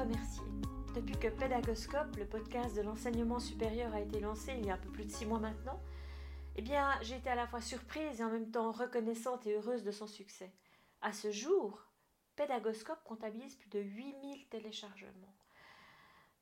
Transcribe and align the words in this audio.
remercier. 0.00 0.42
Depuis 0.94 1.18
que 1.18 1.28
Pédagoscope, 1.28 2.16
le 2.16 2.24
podcast 2.24 2.74
de 2.74 2.80
l'enseignement 2.80 3.38
supérieur, 3.38 3.92
a 3.94 4.00
été 4.00 4.18
lancé 4.18 4.54
il 4.58 4.64
y 4.64 4.70
a 4.70 4.74
un 4.74 4.78
peu 4.78 4.88
plus 4.88 5.04
de 5.04 5.10
six 5.10 5.26
mois 5.26 5.38
maintenant, 5.38 5.78
eh 6.56 6.62
bien, 6.62 6.90
j'ai 7.02 7.16
été 7.16 7.28
à 7.28 7.34
la 7.34 7.46
fois 7.46 7.60
surprise 7.60 8.20
et 8.20 8.24
en 8.24 8.30
même 8.30 8.50
temps 8.50 8.72
reconnaissante 8.72 9.46
et 9.46 9.52
heureuse 9.52 9.84
de 9.84 9.90
son 9.90 10.06
succès. 10.06 10.52
À 11.02 11.12
ce 11.12 11.30
jour, 11.30 11.86
Pédagoscope 12.34 13.04
comptabilise 13.04 13.56
plus 13.56 13.68
de 13.68 13.80
8000 13.80 14.48
téléchargements. 14.48 15.34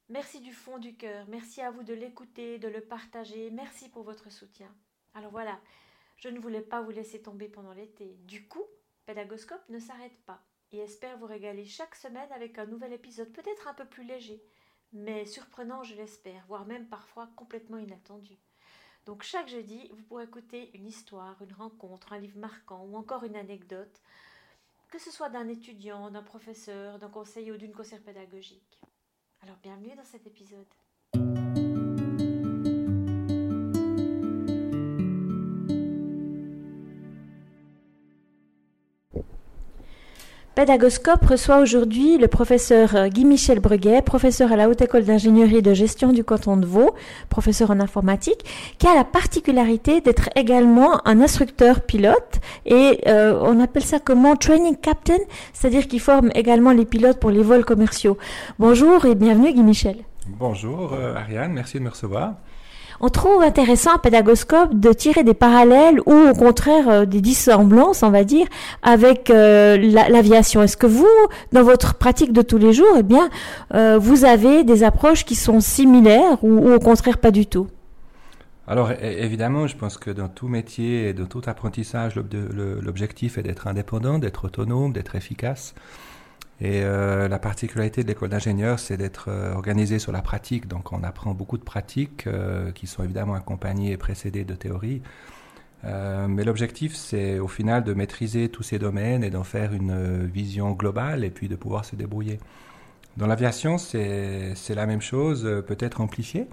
Merci 0.08 0.38
du 0.40 0.52
fond 0.52 0.78
du 0.78 0.96
cœur, 0.96 1.26
merci 1.28 1.60
à 1.60 1.72
vous 1.72 1.82
de 1.82 1.94
l'écouter, 1.94 2.58
de 2.58 2.68
le 2.68 2.80
partager, 2.80 3.50
merci 3.50 3.88
pour 3.88 4.04
votre 4.04 4.30
soutien. 4.30 4.72
Alors 5.14 5.32
voilà, 5.32 5.60
je 6.16 6.28
ne 6.28 6.38
voulais 6.38 6.62
pas 6.62 6.80
vous 6.80 6.92
laisser 6.92 7.20
tomber 7.20 7.48
pendant 7.48 7.72
l'été. 7.72 8.16
Du 8.22 8.46
coup, 8.46 8.64
Pédagoscope 9.04 9.68
ne 9.68 9.80
s'arrête 9.80 10.16
pas 10.26 10.44
et 10.72 10.78
espère 10.78 11.18
vous 11.18 11.26
régaler 11.26 11.64
chaque 11.64 11.94
semaine 11.94 12.30
avec 12.32 12.58
un 12.58 12.66
nouvel 12.66 12.92
épisode 12.92 13.32
peut-être 13.32 13.68
un 13.68 13.74
peu 13.74 13.84
plus 13.84 14.04
léger, 14.04 14.42
mais 14.92 15.26
surprenant 15.26 15.82
je 15.82 15.94
l'espère, 15.94 16.44
voire 16.46 16.66
même 16.66 16.88
parfois 16.88 17.28
complètement 17.36 17.78
inattendu. 17.78 18.38
Donc 19.06 19.22
chaque 19.22 19.48
jeudi, 19.48 19.88
vous 19.94 20.02
pourrez 20.02 20.24
écouter 20.24 20.70
une 20.74 20.86
histoire, 20.86 21.40
une 21.42 21.54
rencontre, 21.54 22.12
un 22.12 22.18
livre 22.18 22.38
marquant 22.38 22.84
ou 22.84 22.96
encore 22.96 23.24
une 23.24 23.36
anecdote, 23.36 24.02
que 24.90 24.98
ce 24.98 25.10
soit 25.10 25.30
d'un 25.30 25.48
étudiant, 25.48 26.10
d'un 26.10 26.22
professeur, 26.22 26.98
d'un 26.98 27.08
conseiller 27.08 27.52
ou 27.52 27.56
d'une 27.56 27.72
conseillère 27.74 28.04
pédagogique. 28.04 28.80
Alors 29.42 29.56
bienvenue 29.62 29.94
dans 29.96 30.04
cet 30.04 30.26
épisode. 30.26 30.66
Pédagoscope 40.58 41.24
reçoit 41.24 41.60
aujourd'hui 41.60 42.18
le 42.18 42.26
professeur 42.26 42.96
euh, 42.96 43.06
Guy-Michel 43.06 43.60
Breguet, 43.60 44.02
professeur 44.02 44.50
à 44.50 44.56
la 44.56 44.68
Haute 44.68 44.82
École 44.82 45.04
d'ingénierie 45.04 45.62
de 45.62 45.72
gestion 45.72 46.12
du 46.12 46.24
canton 46.24 46.56
de 46.56 46.66
Vaud, 46.66 46.96
professeur 47.28 47.70
en 47.70 47.78
informatique, 47.78 48.44
qui 48.76 48.88
a 48.88 48.94
la 48.96 49.04
particularité 49.04 50.00
d'être 50.00 50.30
également 50.34 51.00
un 51.06 51.20
instructeur 51.20 51.82
pilote 51.82 52.40
et 52.66 53.02
euh, 53.06 53.38
on 53.40 53.60
appelle 53.60 53.84
ça 53.84 54.00
comment 54.00 54.34
Training 54.34 54.74
Captain, 54.74 55.20
c'est-à-dire 55.52 55.86
qu'il 55.86 56.00
forme 56.00 56.30
également 56.34 56.72
les 56.72 56.86
pilotes 56.86 57.20
pour 57.20 57.30
les 57.30 57.44
vols 57.44 57.64
commerciaux. 57.64 58.18
Bonjour 58.58 59.04
et 59.06 59.14
bienvenue 59.14 59.52
Guy-Michel. 59.52 59.98
Bonjour 60.26 60.92
euh, 60.92 61.14
Ariane, 61.14 61.52
merci 61.52 61.78
de 61.78 61.84
me 61.84 61.90
recevoir. 61.90 62.34
On 63.00 63.10
trouve 63.10 63.42
intéressant 63.42 63.94
à 63.94 63.98
Pédagoscope 63.98 64.74
de 64.74 64.92
tirer 64.92 65.22
des 65.22 65.34
parallèles 65.34 66.00
ou 66.06 66.12
au 66.12 66.32
contraire 66.34 66.88
euh, 66.88 67.04
des 67.04 67.20
dissemblances, 67.20 68.02
on 68.02 68.10
va 68.10 68.24
dire, 68.24 68.46
avec 68.82 69.30
euh, 69.30 69.76
l'aviation. 69.76 70.62
Est-ce 70.62 70.76
que 70.76 70.88
vous, 70.88 71.06
dans 71.52 71.62
votre 71.62 71.94
pratique 71.94 72.32
de 72.32 72.42
tous 72.42 72.58
les 72.58 72.72
jours, 72.72 72.96
eh 72.98 73.04
euh, 73.76 73.98
vous 73.98 74.24
avez 74.24 74.64
des 74.64 74.82
approches 74.82 75.24
qui 75.24 75.36
sont 75.36 75.60
similaires 75.60 76.42
ou, 76.42 76.72
au 76.72 76.78
contraire 76.80 77.18
pas 77.18 77.30
du 77.30 77.46
tout? 77.46 77.68
Alors 78.66 78.90
évidemment, 79.00 79.66
je 79.66 79.76
pense 79.76 79.96
que 79.96 80.10
dans 80.10 80.28
tout 80.28 80.48
métier 80.48 81.08
et 81.08 81.12
dans 81.14 81.24
tout 81.24 81.40
apprentissage, 81.46 82.16
l'objectif 82.16 83.38
est 83.38 83.42
d'être 83.42 83.66
indépendant, 83.66 84.18
d'être 84.18 84.44
autonome, 84.44 84.92
d'être 84.92 85.14
efficace. 85.14 85.74
Et 86.60 86.82
euh, 86.82 87.28
la 87.28 87.38
particularité 87.38 88.02
de 88.02 88.08
l'école 88.08 88.30
d'ingénieur, 88.30 88.80
c'est 88.80 88.96
d'être 88.96 89.26
euh, 89.28 89.54
organisé 89.54 90.00
sur 90.00 90.10
la 90.10 90.22
pratique. 90.22 90.66
Donc 90.66 90.92
on 90.92 91.04
apprend 91.04 91.32
beaucoup 91.32 91.56
de 91.56 91.62
pratiques 91.62 92.26
euh, 92.26 92.72
qui 92.72 92.88
sont 92.88 93.04
évidemment 93.04 93.34
accompagnées 93.34 93.92
et 93.92 93.96
précédées 93.96 94.44
de 94.44 94.54
théories. 94.54 95.02
mais 95.84 96.44
l'objectif, 96.44 96.96
c'est 96.96 97.38
au 97.38 97.46
final 97.46 97.84
de 97.84 97.94
maîtriser 97.94 98.48
tous 98.48 98.64
ces 98.64 98.78
domaines 98.80 99.22
et 99.22 99.30
d'en 99.30 99.44
faire 99.44 99.72
une 99.72 100.26
vision 100.26 100.72
globale 100.72 101.24
et 101.24 101.30
puis 101.30 101.48
de 101.48 101.54
pouvoir 101.56 101.84
se 101.84 101.94
débrouiller. 101.94 102.40
Dans 103.16 103.28
l'aviation, 103.28 103.78
c'est 103.78 104.74
la 104.74 104.86
même 104.86 105.00
chose, 105.00 105.44
peut-être 105.66 106.00
amplifiée 106.00 106.48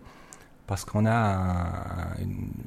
parce 0.67 0.85
qu'on 0.85 1.05
a 1.05 2.15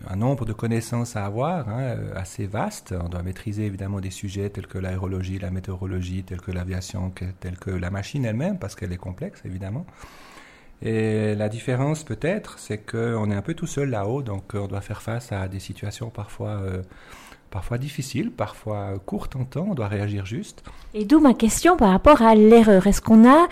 un, 0.09 0.17
nombre 0.17 0.45
de 0.45 0.53
connaissances 0.53 1.17
à 1.17 1.25
avoir 1.25 1.69
hein, 1.69 1.97
assez 2.15 2.47
vaste. 2.47 2.95
On 2.99 3.09
doit 3.09 3.23
maîtriser 3.23 3.67
évidemment 3.67 4.01
des 4.01 4.11
sujets 4.11 4.51
tels 4.51 4.67
que 4.67 4.79
l'aérologie, 4.79 5.39
la 5.39 5.51
météorologie, 5.51 6.23
tels 6.23 6.41
que 6.41 6.53
l'aviation, 6.53 7.13
tels 7.41 7.59
que 7.59 7.71
la 7.71 7.91
machine 7.91 8.25
elle-même, 8.25 8.59
parce 8.59 8.75
qu'elle 8.75 8.93
est 8.93 8.99
complexe 8.99 9.43
évidemment. 9.45 9.87
Et 10.81 11.35
la 11.35 11.49
différence 11.49 12.05
peut-être, 12.05 12.59
c'est 12.59 12.79
qu'on 12.79 13.31
est 13.31 13.35
un 13.35 13.43
peu 13.43 13.55
tout 13.55 13.67
seul 13.67 13.91
là-haut, 13.91 14.23
donc 14.23 14.55
on 14.55 14.69
doit 14.69 14.81
faire 14.81 15.03
face 15.03 15.33
à 15.33 15.49
des 15.49 15.61
situations 15.61 16.11
parfois... 16.11 16.51
Euh, 16.51 16.83
parfois 17.51 17.79
difficiles, 17.79 18.31
parfois 18.31 18.95
courtes 19.05 19.37
en 19.37 19.45
temps, 19.45 19.67
on 19.71 19.75
doit 19.75 19.89
réagir 19.89 20.27
juste. 20.27 20.63
Et 20.95 21.05
d'où 21.05 21.21
ma 21.21 21.35
question 21.35 21.77
par 21.77 21.91
rapport 21.91 22.23
à 22.23 22.35
l'erreur. 22.35 22.87
Est-ce 22.87 23.01
qu'on 23.01 23.29
a 23.29 23.49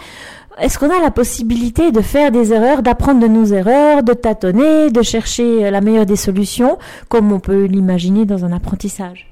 est-ce 0.58 0.78
qu'on 0.78 0.88
a 0.88 0.98
la 1.02 1.10
possibilité 1.10 1.92
de 1.92 2.00
faire 2.00 2.30
des 2.30 2.54
erreurs, 2.54 2.82
d'apprendre 2.82 3.20
de 3.20 3.26
nos 3.26 3.44
erreurs, 3.44 4.02
de 4.02 4.14
tâtonner, 4.14 4.90
de 4.90 5.02
chercher 5.02 5.70
la 5.70 5.82
meilleure 5.82 6.06
des 6.06 6.16
solutions, 6.16 6.78
comme 7.10 7.30
on 7.30 7.40
peut 7.40 7.64
l'imaginer 7.64 8.24
dans 8.24 8.46
un 8.46 8.52
apprentissage? 8.52 9.30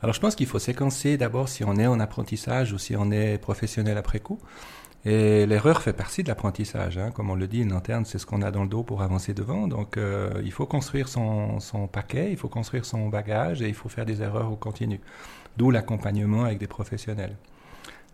Alors 0.00 0.14
je 0.14 0.20
pense 0.20 0.36
qu'il 0.36 0.46
faut 0.46 0.60
séquencer 0.60 1.16
d'abord 1.16 1.48
si 1.48 1.64
on 1.64 1.76
est 1.76 1.86
en 1.86 1.98
apprentissage 1.98 2.72
ou 2.72 2.78
si 2.78 2.94
on 2.94 3.10
est 3.10 3.38
professionnel 3.38 3.98
après 3.98 4.20
coup. 4.20 4.38
Et 5.06 5.44
l'erreur 5.44 5.82
fait 5.82 5.92
partie 5.92 6.22
de 6.22 6.28
l'apprentissage. 6.28 6.96
Hein. 6.96 7.10
Comme 7.10 7.28
on 7.28 7.34
le 7.34 7.46
dit, 7.46 7.60
une 7.60 7.72
lanterne, 7.72 8.06
c'est 8.06 8.18
ce 8.18 8.24
qu'on 8.24 8.40
a 8.40 8.50
dans 8.50 8.62
le 8.62 8.68
dos 8.68 8.82
pour 8.82 9.02
avancer 9.02 9.34
devant. 9.34 9.68
Donc 9.68 9.96
euh, 9.96 10.40
il 10.44 10.52
faut 10.52 10.66
construire 10.66 11.08
son, 11.08 11.58
paquet, 11.92 12.30
il 12.30 12.38
faut 12.38 12.48
construire 12.48 12.86
son 12.86 13.08
bagage 13.08 13.60
et 13.60 13.68
il 13.68 13.74
faut 13.74 13.90
faire 13.90 14.06
des 14.06 14.22
erreurs 14.22 14.50
au 14.50 14.56
continu. 14.56 15.00
D'où 15.58 15.70
l'accompagnement 15.70 16.44
avec 16.44 16.58
des 16.58 16.66
professionnels. 16.66 17.36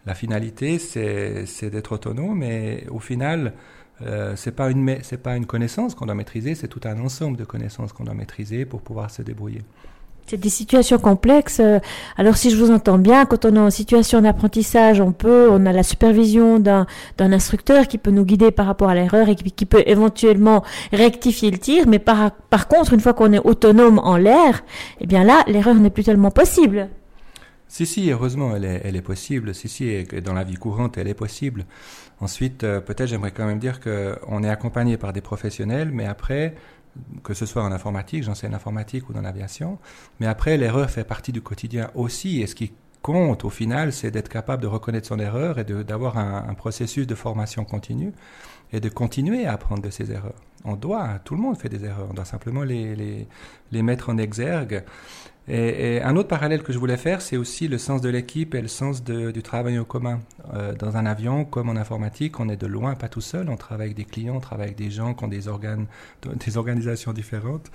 La 0.06 0.14
finalité, 0.14 0.78
c'est 0.78 1.70
d'être 1.70 1.92
autonome, 1.92 2.38
mais 2.38 2.86
au 2.90 2.98
final, 2.98 3.52
euh, 4.02 4.34
c'est 4.34 4.52
pas 4.52 4.70
une 4.70 4.98
pas 5.22 5.36
une 5.36 5.46
connaissance 5.46 5.94
qu'on 5.94 6.06
doit 6.06 6.14
maîtriser, 6.14 6.54
c'est 6.54 6.68
tout 6.68 6.80
un 6.84 6.98
ensemble 7.00 7.36
de 7.36 7.44
connaissances 7.44 7.92
qu'on 7.92 8.04
doit 8.04 8.14
maîtriser 8.14 8.64
pour 8.64 8.80
pouvoir 8.80 9.10
se 9.10 9.20
débrouiller. 9.20 9.62
C'est 10.30 10.36
des 10.36 10.48
situations 10.48 11.00
complexes. 11.00 11.58
Euh, 11.58 11.80
alors 12.16 12.36
si 12.36 12.50
je 12.50 12.56
vous 12.56 12.70
entends 12.70 12.98
bien, 12.98 13.26
quand 13.26 13.44
on 13.46 13.56
est 13.56 13.58
en 13.58 13.68
situation 13.68 14.20
d'apprentissage, 14.20 15.00
on 15.00 15.10
peut, 15.10 15.48
on 15.50 15.66
a 15.66 15.72
la 15.72 15.82
supervision 15.82 16.60
d'un 16.60 16.86
instructeur 17.18 17.88
qui 17.88 17.98
peut 17.98 18.12
nous 18.12 18.24
guider 18.24 18.52
par 18.52 18.66
rapport 18.66 18.90
à 18.90 18.94
l'erreur 18.94 19.28
et 19.28 19.34
qui, 19.34 19.66
peut 19.66 19.82
éventuellement 19.86 20.62
rectifier 20.92 21.50
le 21.50 21.58
tir. 21.58 21.88
Mais 21.88 21.98
par, 21.98 22.30
par 22.48 22.68
contre, 22.68 22.92
une 22.92 23.00
fois 23.00 23.12
qu'on 23.12 23.32
est 23.32 23.44
autonome 23.44 23.98
en 23.98 24.16
l'air, 24.16 24.62
eh 25.00 25.06
bien 25.08 25.24
là, 25.24 25.42
l'erreur 25.48 25.74
n'est 25.74 25.90
plus 25.90 26.04
tellement 26.04 26.30
possible. 26.30 26.90
Si, 27.66 27.84
si, 27.84 28.08
heureusement, 28.12 28.54
elle 28.54 28.66
est, 28.66 28.82
elle 28.84 28.94
est 28.94 29.02
possible. 29.02 29.52
Si, 29.52 29.68
si, 29.68 30.04
dans 30.24 30.34
la 30.34 30.44
vie 30.44 30.54
courante, 30.54 30.96
elle 30.96 31.08
est 31.08 31.14
possible. 31.14 31.66
Ensuite, 32.20 32.62
euh, 32.62 32.80
peut-être 32.80 33.08
j'aimerais 33.08 33.32
quand 33.32 33.46
même 33.46 33.58
dire 33.58 33.80
qu'on 33.80 34.44
est 34.44 34.48
accompagné 34.48 34.96
par 34.96 35.12
des 35.12 35.22
professionnels, 35.22 35.90
mais 35.92 36.06
après, 36.06 36.54
que 37.22 37.34
ce 37.34 37.46
soit 37.46 37.62
en 37.62 37.72
informatique, 37.72 38.22
j'enseigne 38.24 38.52
l'informatique 38.52 39.08
ou 39.08 39.12
dans 39.12 39.22
l'aviation, 39.22 39.78
mais 40.18 40.26
après, 40.26 40.56
l'erreur 40.56 40.90
fait 40.90 41.04
partie 41.04 41.32
du 41.32 41.42
quotidien 41.42 41.90
aussi. 41.94 42.40
Et 42.40 42.46
ce 42.46 42.54
qui 42.54 42.72
compte, 43.02 43.44
au 43.44 43.50
final, 43.50 43.92
c'est 43.92 44.10
d'être 44.10 44.28
capable 44.28 44.62
de 44.62 44.66
reconnaître 44.66 45.08
son 45.08 45.18
erreur 45.18 45.58
et 45.58 45.64
d'avoir 45.64 46.18
un, 46.18 46.44
un, 46.48 46.54
processus 46.54 47.06
de 47.06 47.14
formation 47.14 47.64
continue 47.64 48.12
et 48.72 48.80
de 48.80 48.88
continuer 48.88 49.46
à 49.46 49.52
apprendre 49.52 49.82
de 49.82 49.90
ses 49.90 50.12
erreurs. 50.12 50.34
On 50.64 50.76
doit, 50.76 51.18
tout 51.24 51.34
le 51.34 51.40
monde 51.40 51.56
fait 51.56 51.68
des 51.68 51.84
erreurs, 51.84 52.08
on 52.10 52.14
doit 52.14 52.24
simplement 52.24 52.62
les, 52.62 52.94
les, 52.94 53.26
les 53.72 53.82
mettre 53.82 54.10
en 54.10 54.18
exergue 54.18 54.84
et, 55.48 56.00
un 56.02 56.16
autre 56.16 56.28
parallèle 56.28 56.62
que 56.62 56.72
je 56.72 56.78
voulais 56.78 56.96
faire, 56.96 57.22
c'est 57.22 57.36
aussi 57.36 57.66
le 57.68 57.78
sens 57.78 58.00
de 58.00 58.08
l'équipe 58.08 58.54
et 58.54 58.62
le 58.62 58.68
sens 58.68 59.02
du 59.02 59.42
travail 59.42 59.78
au 59.78 59.84
commun. 59.84 60.20
Euh, 60.54 60.74
dans 60.74 60.96
un 60.96 61.06
avion, 61.06 61.44
comme 61.44 61.68
en 61.68 61.76
informatique, 61.76 62.38
on 62.40 62.48
est 62.48 62.56
de 62.56 62.66
loin 62.66 62.94
pas 62.94 63.08
tout 63.08 63.20
seul. 63.20 63.48
On 63.48 63.56
travaille 63.56 63.86
avec 63.86 63.96
des 63.96 64.04
clients, 64.04 64.36
on 64.36 64.40
travaille 64.40 64.66
avec 64.66 64.78
des 64.78 64.90
gens 64.90 65.14
qui 65.14 65.24
ont 65.24 65.28
des 65.28 65.48
organes, 65.48 65.86
des 66.46 66.56
organisations 66.56 67.12
différentes 67.12 67.70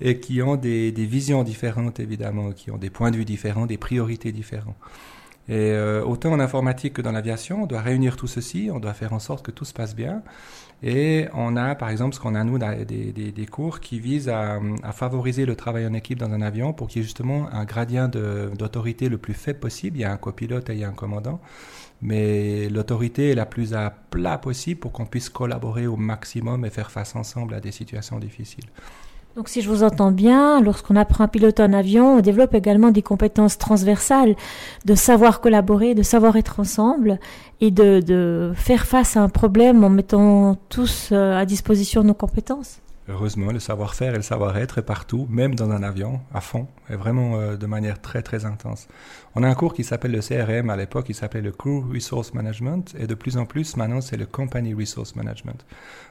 et 0.00 0.20
qui 0.20 0.42
ont 0.42 0.56
des, 0.56 0.92
des 0.92 1.06
visions 1.06 1.42
différentes 1.42 2.00
évidemment, 2.00 2.52
qui 2.52 2.70
ont 2.70 2.78
des 2.78 2.90
points 2.90 3.10
de 3.10 3.16
vue 3.16 3.24
différents, 3.24 3.66
des 3.66 3.78
priorités 3.78 4.32
différentes. 4.32 4.76
Et 5.48 5.70
euh, 5.72 6.04
autant 6.04 6.32
en 6.32 6.40
informatique 6.40 6.94
que 6.94 7.02
dans 7.02 7.12
l'aviation, 7.12 7.62
on 7.62 7.66
doit 7.66 7.80
réunir 7.80 8.16
tout 8.16 8.26
ceci, 8.26 8.68
on 8.72 8.80
doit 8.80 8.94
faire 8.94 9.12
en 9.12 9.20
sorte 9.20 9.44
que 9.44 9.52
tout 9.52 9.64
se 9.64 9.72
passe 9.72 9.94
bien. 9.94 10.22
Et 10.82 11.26
on 11.32 11.56
a, 11.56 11.74
par 11.74 11.88
exemple, 11.88 12.14
ce 12.14 12.20
qu'on 12.20 12.34
a 12.34 12.44
nous, 12.44 12.58
des, 12.58 13.12
des, 13.12 13.32
des, 13.32 13.46
cours 13.46 13.80
qui 13.80 13.98
visent 13.98 14.28
à, 14.28 14.60
à, 14.82 14.92
favoriser 14.92 15.46
le 15.46 15.56
travail 15.56 15.86
en 15.86 15.94
équipe 15.94 16.18
dans 16.18 16.30
un 16.32 16.42
avion 16.42 16.72
pour 16.72 16.88
qu'il 16.88 17.00
y 17.00 17.02
ait 17.02 17.04
justement 17.04 17.48
un 17.50 17.64
gradient 17.64 18.08
d'autorité 18.08 19.08
le 19.08 19.18
plus 19.18 19.34
faible 19.34 19.60
possible. 19.60 19.96
Il 19.96 20.00
y 20.00 20.04
a 20.04 20.12
un 20.12 20.18
copilote 20.18 20.68
et 20.68 20.74
il 20.74 20.80
y 20.80 20.84
a 20.84 20.88
un 20.88 20.92
commandant, 20.92 21.40
mais 22.02 22.68
l'autorité 22.68 23.30
est 23.30 23.34
la 23.34 23.46
plus 23.46 23.72
à 23.72 23.90
plat 24.10 24.36
possible 24.36 24.80
pour 24.80 24.92
qu'on 24.92 25.06
puisse 25.06 25.30
collaborer 25.30 25.86
au 25.86 25.96
maximum 25.96 26.64
et 26.66 26.70
faire 26.70 26.90
face 26.90 27.16
ensemble 27.16 27.54
à 27.54 27.60
des 27.60 27.72
situations 27.72 28.18
difficiles. 28.18 28.66
Donc 29.36 29.50
si 29.50 29.60
je 29.60 29.68
vous 29.68 29.82
entends 29.82 30.12
bien, 30.12 30.62
lorsqu'on 30.62 30.96
apprend 30.96 31.24
à 31.24 31.28
piloter 31.28 31.62
un 31.62 31.74
avion, 31.74 32.16
on 32.16 32.20
développe 32.20 32.54
également 32.54 32.90
des 32.90 33.02
compétences 33.02 33.58
transversales, 33.58 34.34
de 34.86 34.94
savoir 34.94 35.42
collaborer, 35.42 35.94
de 35.94 36.02
savoir 36.02 36.36
être 36.36 36.58
ensemble 36.58 37.20
et 37.60 37.70
de, 37.70 38.00
de 38.00 38.52
faire 38.54 38.86
face 38.86 39.14
à 39.14 39.20
un 39.20 39.28
problème 39.28 39.84
en 39.84 39.90
mettant 39.90 40.56
tous 40.70 41.10
euh, 41.12 41.36
à 41.36 41.44
disposition 41.44 42.02
nos 42.02 42.14
compétences. 42.14 42.78
Heureusement, 43.08 43.52
le 43.52 43.60
savoir-faire 43.60 44.14
et 44.14 44.16
le 44.16 44.22
savoir-être 44.22 44.78
est 44.78 44.82
partout, 44.82 45.28
même 45.30 45.54
dans 45.54 45.70
un 45.70 45.84
avion, 45.84 46.20
à 46.34 46.40
fond, 46.40 46.66
et 46.90 46.96
vraiment 46.96 47.38
euh, 47.38 47.56
de 47.56 47.66
manière 47.66 48.00
très 48.00 48.20
très 48.20 48.44
intense. 48.44 48.88
On 49.36 49.44
a 49.44 49.48
un 49.48 49.54
cours 49.54 49.74
qui 49.74 49.84
s'appelle 49.84 50.10
le 50.10 50.20
CRM, 50.20 50.70
à 50.70 50.76
l'époque 50.76 51.06
il 51.08 51.14
s'appelait 51.14 51.40
le 51.40 51.52
Crew 51.52 51.84
Resource 51.92 52.34
Management, 52.34 52.96
et 52.98 53.06
de 53.06 53.14
plus 53.14 53.36
en 53.36 53.46
plus 53.46 53.76
maintenant 53.76 54.00
c'est 54.00 54.16
le 54.16 54.26
Company 54.26 54.74
Resource 54.74 55.14
Management. 55.14 55.64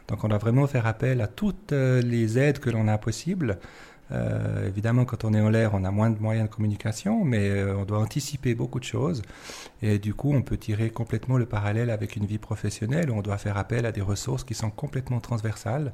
Donc 0.08 0.24
on 0.24 0.30
doit 0.30 0.38
vraiment 0.38 0.68
faire 0.68 0.88
appel 0.88 1.20
à 1.20 1.28
toutes 1.28 1.74
euh, 1.74 2.02
les 2.02 2.40
aides 2.40 2.60
que 2.60 2.70
l'on 2.70 2.88
a 2.88 2.98
possibles 2.98 3.60
euh, 4.12 4.68
évidemment, 4.68 5.06
quand 5.06 5.24
on 5.24 5.34
est 5.34 5.42
en 5.42 5.50
l'air, 5.50 5.72
on 5.74 5.84
a 5.84 5.92
moins 5.92 6.10
de 6.10 6.20
moyens 6.20 6.48
de 6.48 6.54
communication, 6.54 7.24
mais 7.26 7.50
euh, 7.50 7.76
on 7.76 7.86
doit 7.86 8.00
anticiper 8.00 8.54
beaucoup 8.54 8.80
de 8.80 8.86
choses. 8.86 9.24
Et 9.82 9.98
du 9.98 10.14
coup, 10.14 10.34
on 10.34 10.42
peut 10.42 10.58
tirer 10.58 10.90
complètement 10.90 11.38
le 11.38 11.46
parallèle 11.46 11.90
avec 11.90 12.16
une 12.16 12.26
vie 12.26 12.38
professionnelle 12.38 13.10
où 13.10 13.16
on 13.16 13.22
doit 13.22 13.38
faire 13.38 13.58
appel 13.58 13.86
à 13.86 13.92
des 13.92 14.02
ressources 14.02 14.44
qui 14.44 14.54
sont 14.54 14.70
complètement 14.70 15.20
transversales. 15.20 15.92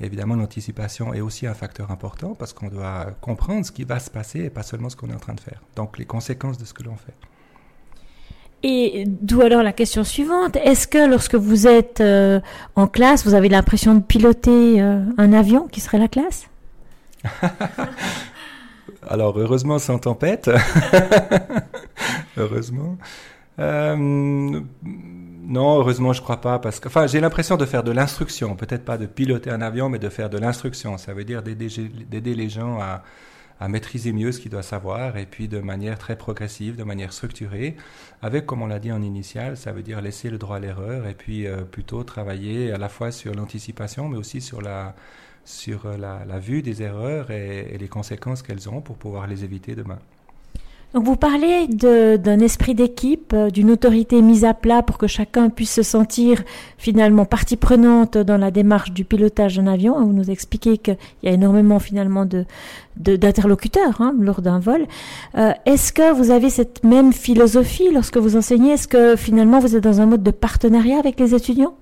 évidemment, 0.00 0.36
l'anticipation 0.36 1.12
est 1.12 1.20
aussi 1.20 1.46
un 1.46 1.54
facteur 1.54 1.90
important 1.90 2.34
parce 2.34 2.52
qu'on 2.52 2.68
doit 2.68 3.08
comprendre 3.20 3.66
ce 3.66 3.72
qui 3.72 3.84
va 3.84 3.98
se 3.98 4.10
passer 4.10 4.40
et 4.44 4.50
pas 4.50 4.62
seulement 4.62 4.88
ce 4.88 4.96
qu'on 4.96 5.10
est 5.10 5.14
en 5.14 5.18
train 5.18 5.34
de 5.34 5.40
faire. 5.40 5.60
Donc, 5.76 5.98
les 5.98 6.06
conséquences 6.06 6.56
de 6.56 6.64
ce 6.64 6.72
que 6.72 6.82
l'on 6.82 6.96
fait. 6.96 7.14
Et 8.62 9.04
d'où 9.06 9.40
alors 9.40 9.62
la 9.62 9.72
question 9.72 10.04
suivante. 10.04 10.56
Est-ce 10.56 10.86
que 10.86 11.08
lorsque 11.08 11.34
vous 11.34 11.66
êtes 11.66 12.02
euh, 12.02 12.40
en 12.76 12.86
classe, 12.86 13.24
vous 13.24 13.32
avez 13.32 13.48
l'impression 13.48 13.94
de 13.94 14.00
piloter 14.00 14.80
un 14.80 15.32
avion 15.32 15.66
qui 15.66 15.80
serait 15.80 15.98
la 15.98 16.08
classe? 16.08 16.49
Alors, 19.08 19.38
heureusement, 19.38 19.78
sans 19.78 19.98
tempête. 19.98 20.50
heureusement. 22.36 22.98
Euh, 23.58 23.96
non, 23.96 25.78
heureusement, 25.78 26.12
je 26.12 26.22
crois 26.22 26.40
pas, 26.40 26.58
parce 26.58 26.80
que, 26.80 26.88
enfin, 26.88 27.06
j'ai 27.06 27.20
l'impression 27.20 27.56
de 27.56 27.66
faire 27.66 27.82
de 27.82 27.90
l'instruction, 27.90 28.56
peut-être 28.56 28.84
pas 28.84 28.98
de 28.98 29.06
piloter 29.06 29.50
un 29.50 29.60
avion, 29.60 29.88
mais 29.88 29.98
de 29.98 30.08
faire 30.08 30.30
de 30.30 30.38
l'instruction. 30.38 30.96
Ça 30.98 31.12
veut 31.12 31.24
dire 31.24 31.42
d'aider 31.42 32.34
les 32.34 32.48
gens 32.48 32.80
à, 32.80 33.02
à 33.60 33.68
maîtriser 33.68 34.12
mieux 34.12 34.32
ce 34.32 34.40
qu'ils 34.40 34.50
doivent 34.50 34.64
savoir, 34.64 35.18
et 35.18 35.26
puis 35.26 35.46
de 35.46 35.60
manière 35.60 35.98
très 35.98 36.16
progressive, 36.16 36.76
de 36.76 36.84
manière 36.84 37.12
structurée, 37.12 37.76
avec, 38.22 38.46
comme 38.46 38.62
on 38.62 38.66
l'a 38.66 38.78
dit 38.78 38.90
en 38.90 39.02
initial, 39.02 39.56
ça 39.58 39.72
veut 39.72 39.82
dire 39.82 40.00
laisser 40.00 40.30
le 40.30 40.38
droit 40.38 40.56
à 40.56 40.60
l'erreur, 40.60 41.06
et 41.06 41.14
puis 41.14 41.46
euh, 41.46 41.62
plutôt 41.62 42.02
travailler 42.02 42.72
à 42.72 42.78
la 42.78 42.88
fois 42.88 43.12
sur 43.12 43.34
l'anticipation, 43.34 44.08
mais 44.08 44.16
aussi 44.16 44.40
sur 44.40 44.62
la 44.62 44.94
sur 45.44 45.86
euh, 45.86 45.96
la, 45.96 46.38
vue 46.38 46.62
des 46.62 46.82
erreurs 46.82 47.30
et, 47.30 47.76
les 47.78 47.88
conséquences 47.88 48.42
qu'elles 48.42 48.68
ont 48.68 48.80
pour 48.80 48.96
pouvoir 48.96 49.26
les 49.26 49.44
éviter 49.44 49.74
demain. 49.74 49.98
Donc 50.92 51.04
vous 51.04 51.14
parlez 51.14 51.68
d'un 51.68 52.40
esprit 52.40 52.74
d'équipe, 52.74 53.32
euh, 53.32 53.50
d'une 53.50 53.70
autorité 53.70 54.22
mise 54.22 54.44
à 54.44 54.54
plat 54.54 54.82
pour 54.82 54.98
que 54.98 55.06
chacun 55.06 55.48
puisse 55.48 55.72
se 55.72 55.84
sentir 55.84 56.42
finalement 56.78 57.24
partie 57.24 57.56
prenante 57.56 58.18
dans 58.18 58.36
la 58.36 58.50
démarche 58.50 58.90
du 58.90 59.04
pilotage 59.04 59.56
d'un 59.56 59.68
avion. 59.68 60.04
Vous 60.04 60.12
nous 60.12 60.30
expliquez 60.30 60.78
qu'il 60.78 60.96
y 61.22 61.28
a 61.28 61.32
énormément 61.32 61.78
finalement 61.78 62.24
de 62.26 62.44
d'interlocuteurs 62.96 64.00
hein, 64.00 64.14
lors 64.20 64.42
d'un 64.42 64.58
vol. 64.58 64.86
Euh, 65.36 65.52
est-ce 65.64 65.92
que 65.92 66.12
vous 66.12 66.30
avez 66.30 66.50
cette 66.50 66.84
même 66.84 67.12
philosophie 67.12 67.90
lorsque 67.92 68.18
vous 68.18 68.36
enseignez? 68.36 68.72
Est-ce 68.72 68.88
que 68.88 69.16
finalement 69.16 69.58
vous 69.58 69.76
êtes 69.76 69.84
dans 69.84 70.00
un 70.02 70.06
mode 70.06 70.22
de 70.22 70.32
partenariat 70.32 70.98
avec 70.98 71.18
les 71.18 71.34
étudiants? 71.34 71.74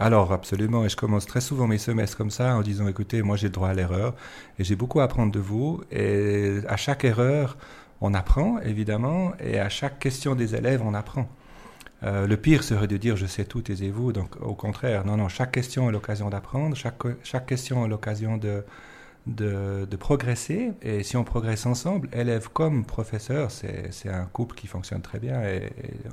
Alors 0.00 0.32
absolument, 0.32 0.84
et 0.86 0.88
je 0.88 0.96
commence 0.96 1.26
très 1.26 1.42
souvent 1.42 1.66
mes 1.66 1.76
semestres 1.76 2.16
comme 2.16 2.30
ça 2.30 2.56
en 2.56 2.62
disant 2.62 2.88
écoutez, 2.88 3.20
moi 3.20 3.36
j'ai 3.36 3.48
le 3.48 3.52
droit 3.52 3.68
à 3.68 3.74
l'erreur 3.74 4.14
et 4.58 4.64
j'ai 4.64 4.74
beaucoup 4.74 5.00
à 5.00 5.04
apprendre 5.04 5.30
de 5.30 5.38
vous 5.38 5.82
et 5.92 6.60
à 6.68 6.76
chaque 6.78 7.04
erreur 7.04 7.58
on 8.00 8.14
apprend 8.14 8.58
évidemment 8.60 9.32
et 9.38 9.60
à 9.60 9.68
chaque 9.68 9.98
question 9.98 10.34
des 10.34 10.54
élèves 10.54 10.80
on 10.82 10.94
apprend. 10.94 11.28
Euh, 12.02 12.26
le 12.26 12.36
pire 12.38 12.64
serait 12.64 12.86
de 12.86 12.96
dire 12.96 13.16
je 13.16 13.26
sais 13.26 13.44
tout, 13.44 13.60
taisez-vous. 13.60 14.12
Donc 14.12 14.40
au 14.40 14.54
contraire, 14.54 15.04
non, 15.04 15.18
non, 15.18 15.28
chaque 15.28 15.52
question 15.52 15.90
est 15.90 15.92
l'occasion 15.92 16.30
d'apprendre, 16.30 16.74
chaque, 16.76 17.02
chaque 17.22 17.44
question 17.44 17.84
est 17.84 17.88
l'occasion 17.88 18.38
de, 18.38 18.64
de, 19.26 19.96
progresser. 19.96 20.72
Et 20.80 21.02
si 21.02 21.16
on 21.18 21.24
progresse 21.24 21.66
ensemble, 21.66 22.08
élèves 22.14 22.48
comme 22.48 22.86
professeurs, 22.86 23.50
c'est 23.50 24.08
un 24.08 24.24
couple 24.24 24.56
qui 24.56 24.66
fonctionne 24.66 25.02
très 25.02 25.18
bien. 25.18 25.42
Et, 25.42 25.70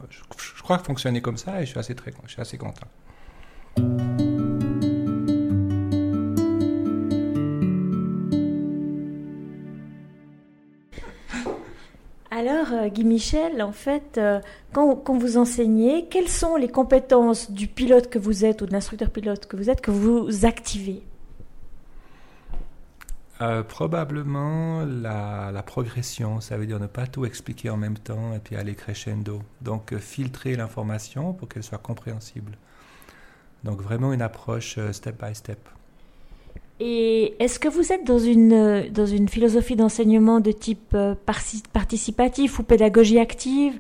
je, 0.09 0.19
je, 0.57 0.61
crois 0.61 0.77
que 0.77 0.83
fonctionner 0.83 1.21
comme 1.21 1.37
ça 1.37 1.61
et 1.61 1.65
je 1.65 1.69
suis 1.69 1.79
assez, 1.79 1.95
très, 1.95 2.13
je 2.25 2.31
suis 2.31 2.41
assez 2.41 2.57
content. 2.57 2.87
Alors, 12.37 12.71
euh, 12.71 12.87
Guy 12.89 13.03
Michel, 13.03 13.63
en 13.63 13.71
fait, 13.71 14.19
euh, 14.19 14.39
quand, 14.71 15.17
vous 15.17 15.37
enseignez, 15.37 16.07
quelles 16.07 16.27
sont 16.27 16.55
les 16.55 16.67
compétences 16.67 17.49
du 17.49 17.67
pilote 17.67 18.11
que 18.11 18.19
vous 18.19 18.45
êtes 18.45 18.61
ou 18.61 18.67
de 18.67 18.73
l'instructeur 18.73 19.09
pilote 19.09 19.47
que 19.47 19.55
vous 19.55 19.71
êtes 19.71 19.81
que 19.81 19.89
vous 19.89 20.45
activez? 20.45 21.01
Euh, 23.41 23.63
probablement 23.63 24.85
la, 24.85 25.51
la, 25.51 25.63
progression, 25.63 26.39
ça 26.39 26.57
veut 26.57 26.67
dire 26.67 26.79
ne 26.79 26.85
pas 26.85 27.07
tout 27.07 27.25
expliquer 27.25 27.71
en 27.71 27.77
même 27.77 27.97
temps 27.97 28.33
et 28.35 28.39
puis 28.39 28.55
aller 28.55 28.75
crescendo. 28.75 29.41
Donc 29.61 29.97
filtrer 29.97 30.55
l'information 30.55 31.33
pour 31.33 31.49
qu'elle 31.49 31.63
soit 31.63 31.79
compréhensible. 31.79 32.51
Donc 33.67 33.81
vraiment 33.81 34.13
une 34.13 34.21
approche 34.21 34.75
euh, 34.77 34.93
step 34.93 35.21
by 35.21 35.35
step. 35.35 35.59
Et 36.79 37.35
est-ce 37.43 37.59
que 37.59 37.67
vous 37.67 37.91
êtes 37.91 38.05
dans 38.05 38.17
une, 38.17 38.53
euh, 38.53 38.89
dans 38.89 39.05
une 39.05 39.27
philosophie 39.27 39.75
d'enseignement 39.75 40.39
de 40.39 40.53
type 40.53 40.93
euh, 40.93 41.15
participatif 41.73 42.59
ou 42.59 42.63
pédagogie 42.63 43.19
active, 43.19 43.73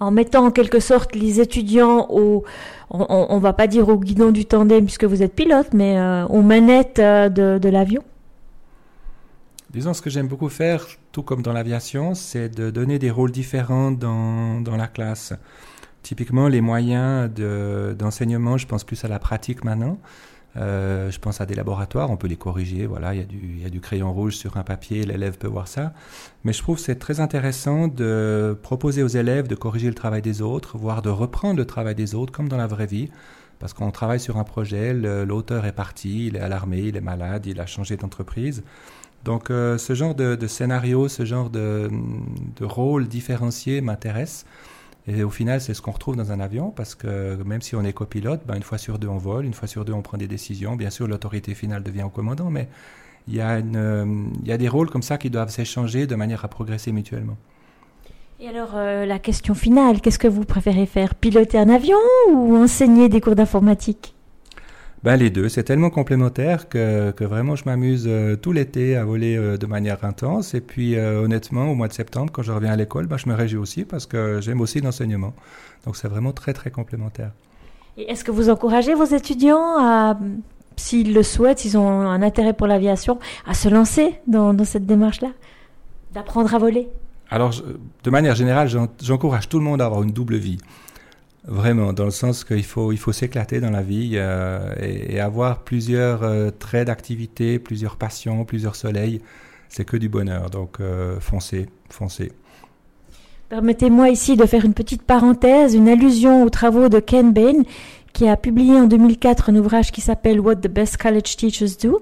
en 0.00 0.10
mettant 0.10 0.46
en 0.46 0.50
quelque 0.50 0.80
sorte 0.80 1.14
les 1.14 1.40
étudiants 1.40 2.06
au, 2.08 2.44
on, 2.88 3.36
ne 3.36 3.40
va 3.40 3.52
pas 3.52 3.66
dire 3.66 3.90
au 3.90 3.98
guidon 3.98 4.30
du 4.30 4.46
tandem 4.46 4.84
puisque 4.84 5.04
vous 5.04 5.22
êtes 5.22 5.34
pilote, 5.34 5.68
mais 5.72 5.98
aux 6.28 6.42
manettes 6.42 7.00
de, 7.00 7.58
de 7.58 7.68
l'avion? 7.68 8.02
Disons, 9.70 9.94
ce 9.94 10.02
que 10.02 10.10
j'aime 10.10 10.28
beaucoup 10.28 10.50
faire, 10.50 10.86
tout 11.12 11.22
comme 11.22 11.40
dans 11.40 11.54
l'aviation, 11.54 12.14
c'est 12.14 12.50
de 12.50 12.70
donner 12.70 12.98
des 12.98 13.10
rôles 13.10 13.32
différents 13.32 13.90
dans, 13.90 14.60
dans 14.60 14.76
la 14.76 14.86
classe. 14.86 15.32
Typiquement, 16.06 16.46
les 16.46 16.60
moyens 16.60 17.28
d'enseignement, 17.98 18.56
je 18.58 18.68
pense 18.68 18.84
plus 18.84 19.04
à 19.04 19.08
la 19.08 19.18
pratique 19.18 19.64
maintenant. 19.64 19.98
Euh, 20.56 21.10
je 21.10 21.18
pense 21.18 21.40
à 21.40 21.46
des 21.46 21.56
laboratoires, 21.56 22.12
on 22.12 22.16
peut 22.16 22.28
les 22.28 22.36
corriger. 22.36 22.86
Voilà, 22.86 23.12
il 23.12 23.60
y, 23.60 23.66
a 23.66 23.68
du, 23.68 23.80
crayon 23.80 24.12
rouge 24.12 24.36
sur 24.36 24.56
un 24.56 24.62
papier, 24.62 25.04
l'élève 25.04 25.36
peut 25.36 25.48
voir 25.48 25.66
ça. 25.66 25.94
Mais 26.44 26.52
je 26.52 26.62
trouve 26.62 26.78
c'est 26.78 26.94
très 26.94 27.18
intéressant 27.18 27.88
de 27.88 28.56
proposer 28.62 29.02
aux 29.02 29.08
élèves 29.08 29.48
de 29.48 29.56
corriger 29.56 29.88
le 29.88 29.96
travail 29.96 30.22
des 30.22 30.42
autres, 30.42 30.78
voire 30.78 31.02
de 31.02 31.10
reprendre 31.10 31.56
le 31.56 31.64
travail 31.64 31.96
des 31.96 32.14
autres, 32.14 32.32
comme 32.32 32.48
dans 32.48 32.56
la 32.56 32.68
vraie 32.68 32.86
vie. 32.86 33.10
Parce 33.58 33.72
qu'on 33.72 33.90
travaille 33.90 34.20
sur 34.20 34.36
un 34.36 34.44
projet, 34.44 34.94
l'auteur 34.94 35.66
est 35.66 35.72
parti, 35.72 36.28
il 36.28 36.36
est 36.36 36.40
alarmé, 36.40 36.82
il 36.82 36.96
est 36.96 37.00
malade, 37.00 37.46
il 37.46 37.60
a 37.60 37.66
changé 37.66 37.96
d'entreprise. 37.96 38.62
Donc 39.24 39.50
euh, 39.50 39.76
ce 39.76 39.94
genre 39.94 40.14
de, 40.14 40.46
scénario, 40.46 41.08
ce 41.08 41.24
genre 41.24 41.50
de 41.50 41.90
rôle 42.60 43.08
différencié 43.08 43.80
m'intéresse. 43.80 44.46
Et 45.08 45.22
au 45.22 45.30
final, 45.30 45.60
c'est 45.60 45.72
ce 45.72 45.80
qu'on 45.80 45.92
retrouve 45.92 46.16
dans 46.16 46.32
un 46.32 46.40
avion, 46.40 46.70
parce 46.70 46.94
que 46.96 47.40
même 47.44 47.62
si 47.62 47.76
on 47.76 47.84
est 47.84 47.92
copilote, 47.92 48.40
ben, 48.44 48.56
une 48.56 48.64
fois 48.64 48.78
sur 48.78 48.98
deux, 48.98 49.08
on 49.08 49.18
vole, 49.18 49.44
une 49.44 49.54
fois 49.54 49.68
sur 49.68 49.84
deux, 49.84 49.92
on 49.92 50.02
prend 50.02 50.18
des 50.18 50.26
décisions. 50.26 50.74
Bien 50.74 50.90
sûr, 50.90 51.06
l'autorité 51.06 51.54
finale 51.54 51.84
devient 51.84 52.02
au 52.02 52.08
commandant, 52.08 52.50
mais 52.50 52.68
il 53.28 53.34
y, 53.34 53.40
a 53.40 53.60
a 53.60 54.56
des 54.56 54.68
rôles 54.68 54.90
comme 54.90 55.02
ça 55.02 55.18
qui 55.18 55.30
doivent 55.30 55.50
s'échanger 55.50 56.06
de 56.06 56.14
manière 56.16 56.44
à 56.44 56.48
progresser 56.48 56.90
mutuellement. 56.92 57.36
Et 58.38 58.48
alors, 58.48 58.72
euh, 58.74 59.06
la 59.06 59.18
question 59.18 59.54
finale, 59.54 60.00
qu'est-ce 60.00 60.18
que 60.18 60.28
vous 60.28 60.44
préférez 60.44 60.86
faire 60.86 61.14
Piloter 61.14 61.58
un 61.58 61.70
avion 61.70 61.96
ou 62.30 62.56
enseigner 62.56 63.08
des 63.08 63.20
cours 63.20 63.34
d'informatique? 63.34 64.15
Ben, 65.06 65.14
les 65.14 65.30
deux, 65.30 65.48
c'est 65.48 65.62
tellement 65.62 65.88
complémentaire 65.88 66.68
que, 66.68 67.12
que 67.12 67.22
vraiment 67.22 67.54
je 67.54 67.62
m'amuse 67.64 68.06
euh, 68.08 68.34
tout 68.34 68.50
l'été 68.50 68.96
à 68.96 69.04
voler 69.04 69.36
euh, 69.36 69.56
de 69.56 69.64
manière 69.66 70.04
intense. 70.04 70.52
Et 70.52 70.60
puis 70.60 70.96
euh, 70.96 71.22
honnêtement, 71.22 71.70
au 71.70 71.76
mois 71.76 71.86
de 71.86 71.92
septembre, 71.92 72.32
quand 72.32 72.42
je 72.42 72.50
reviens 72.50 72.72
à 72.72 72.76
l'école, 72.76 73.06
ben, 73.06 73.16
je 73.16 73.28
me 73.28 73.34
réjouis 73.34 73.60
aussi 73.60 73.84
parce 73.84 74.04
que 74.04 74.40
j'aime 74.40 74.60
aussi 74.60 74.80
l'enseignement. 74.80 75.32
Donc 75.84 75.96
c'est 75.96 76.08
vraiment 76.08 76.32
très 76.32 76.52
très 76.54 76.72
complémentaire. 76.72 77.30
Et 77.96 78.10
est-ce 78.10 78.24
que 78.24 78.32
vous 78.32 78.50
encouragez 78.50 78.94
vos 78.94 79.04
étudiants 79.04 79.78
à, 79.78 80.18
s'ils 80.74 81.14
le 81.14 81.22
souhaitent, 81.22 81.60
s'ils 81.60 81.78
ont 81.78 81.88
un 81.88 82.20
intérêt 82.20 82.52
pour 82.52 82.66
l'aviation, 82.66 83.20
à 83.46 83.54
se 83.54 83.68
lancer 83.68 84.16
dans, 84.26 84.54
dans 84.54 84.64
cette 84.64 84.86
démarche-là, 84.86 85.28
d'apprendre 86.14 86.52
à 86.52 86.58
voler? 86.58 86.88
Alors, 87.30 87.52
de 88.02 88.10
manière 88.10 88.34
générale, 88.34 88.68
j'encourage 89.00 89.48
tout 89.48 89.60
le 89.60 89.64
monde 89.64 89.80
à 89.80 89.86
avoir 89.86 90.02
une 90.02 90.10
double 90.10 90.34
vie. 90.34 90.58
Vraiment, 91.46 91.92
dans 91.92 92.04
le 92.04 92.10
sens 92.10 92.42
qu'il 92.42 92.64
faut, 92.64 92.90
il 92.90 92.98
faut 92.98 93.12
s'éclater 93.12 93.60
dans 93.60 93.70
la 93.70 93.82
vie 93.82 94.12
euh, 94.14 94.74
et, 94.80 95.20
avoir 95.20 95.60
plusieurs 95.60 96.24
euh, 96.24 96.50
traits 96.50 96.88
d'activité, 96.88 97.60
plusieurs 97.60 97.96
passions, 97.96 98.44
plusieurs 98.44 98.74
soleils. 98.74 99.20
C'est 99.68 99.84
que 99.84 99.96
du 99.96 100.08
bonheur. 100.08 100.50
Donc, 100.50 100.80
euh, 100.80 101.20
foncez, 101.20 101.68
foncez. 101.88 102.32
Permettez-moi 103.48 104.08
ici 104.08 104.36
de 104.36 104.44
faire 104.44 104.64
une 104.64 104.74
petite 104.74 105.02
parenthèse, 105.02 105.74
une 105.74 105.88
allusion 105.88 106.42
aux 106.42 106.50
travaux 106.50 106.88
de 106.88 106.98
Ken 106.98 107.32
Bain, 107.32 107.62
qui 108.16 108.26
a 108.26 108.36
publié 108.38 108.80
en 108.80 108.86
2004 108.86 109.50
un 109.50 109.56
ouvrage 109.56 109.92
qui 109.92 110.00
s'appelle 110.00 110.40
What 110.40 110.56
the 110.56 110.68
Best 110.68 110.96
College 110.96 111.36
Teachers 111.36 111.76
Do 111.82 112.00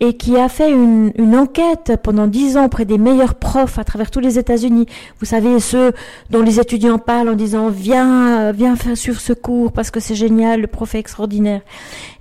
et 0.00 0.14
qui 0.16 0.36
a 0.36 0.48
fait 0.48 0.72
une, 0.72 1.12
une 1.16 1.36
enquête 1.36 1.92
pendant 2.02 2.26
dix 2.26 2.56
ans 2.56 2.64
auprès 2.64 2.84
des 2.84 2.98
meilleurs 2.98 3.36
profs 3.36 3.78
à 3.78 3.84
travers 3.84 4.10
tous 4.10 4.18
les 4.18 4.40
États-Unis. 4.40 4.86
Vous 5.20 5.26
savez, 5.26 5.60
ceux 5.60 5.92
dont 6.30 6.42
les 6.42 6.58
étudiants 6.58 6.98
parlent 6.98 7.28
en 7.28 7.34
disant 7.34 7.68
viens, 7.68 8.50
viens 8.50 8.74
faire 8.74 8.96
sur 8.96 9.20
ce 9.20 9.32
cours 9.32 9.70
parce 9.70 9.92
que 9.92 10.00
c'est 10.00 10.16
génial, 10.16 10.62
le 10.62 10.66
prof 10.66 10.96
est 10.96 10.98
extraordinaire. 10.98 11.60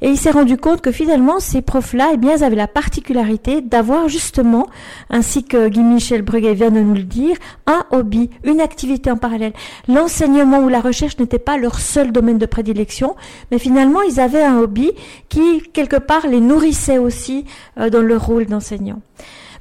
Et 0.03 0.09
il 0.09 0.17
s'est 0.17 0.29
rendu 0.29 0.57
compte 0.57 0.81
que 0.81 0.91
finalement, 0.91 1.39
ces 1.39 1.63
profs-là, 1.63 2.11
eh 2.13 2.17
bien, 2.17 2.35
ils 2.37 2.43
avaient 2.43 2.55
la 2.55 2.67
particularité 2.67 3.61
d'avoir 3.61 4.07
justement, 4.07 4.67
ainsi 5.09 5.43
que 5.43 5.67
Guy 5.67 5.81
Michel 5.81 6.21
Breguet 6.21 6.53
vient 6.53 6.69
de 6.69 6.81
nous 6.81 6.93
le 6.93 7.01
dire, 7.01 7.37
un 7.65 7.83
hobby, 7.89 8.29
une 8.43 8.61
activité 8.61 9.09
en 9.09 9.17
parallèle. 9.17 9.53
L'enseignement 9.87 10.59
ou 10.59 10.69
la 10.69 10.81
recherche 10.81 11.17
n'était 11.17 11.39
pas 11.39 11.57
leur 11.57 11.79
seul 11.79 12.11
domaine 12.11 12.37
de 12.37 12.45
prédilection, 12.45 13.15
mais 13.51 13.59
finalement, 13.59 14.01
ils 14.01 14.19
avaient 14.19 14.43
un 14.43 14.59
hobby 14.59 14.91
qui, 15.29 15.61
quelque 15.73 15.97
part, 15.97 16.27
les 16.27 16.39
nourrissait 16.39 16.97
aussi 16.97 17.45
euh, 17.77 17.89
dans 17.89 18.01
leur 18.01 18.25
rôle 18.25 18.45
d'enseignant. 18.45 19.01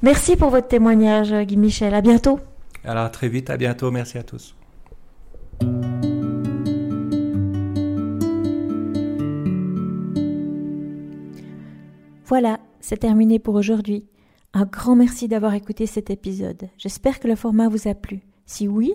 Merci 0.02 0.36
pour 0.36 0.50
votre 0.50 0.68
témoignage, 0.68 1.32
Guy 1.32 1.56
Michel. 1.56 1.94
À 1.94 2.00
bientôt. 2.00 2.40
Alors, 2.84 3.10
très 3.10 3.28
vite, 3.28 3.50
à 3.50 3.56
bientôt. 3.56 3.90
Merci 3.90 4.18
à 4.18 4.22
tous. 4.22 4.54
Voilà, 12.24 12.60
c'est 12.80 12.98
terminé 12.98 13.40
pour 13.40 13.56
aujourd'hui. 13.56 14.06
Un 14.54 14.64
grand 14.64 14.96
merci 14.96 15.28
d'avoir 15.28 15.54
écouté 15.54 15.86
cet 15.86 16.10
épisode. 16.10 16.68
J'espère 16.78 17.20
que 17.20 17.28
le 17.28 17.34
format 17.34 17.68
vous 17.68 17.88
a 17.88 17.94
plu. 17.94 18.20
Si 18.46 18.68
oui, 18.68 18.94